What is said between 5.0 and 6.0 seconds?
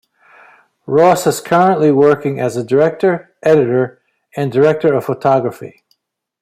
photography.